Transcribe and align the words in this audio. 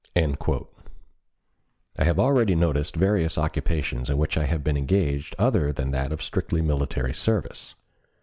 I 0.15 2.03
have 2.05 2.17
already 2.19 2.55
noticed 2.55 2.95
various 2.95 3.37
occupations 3.37 4.09
in 4.09 4.17
which 4.17 4.35
I 4.35 4.45
have 4.47 4.63
been 4.63 4.75
engaged 4.75 5.35
other 5.37 5.71
than 5.71 5.93
of 5.93 6.13
a 6.19 6.23
strictly 6.23 6.63
military 6.63 7.13
service. 7.13 7.75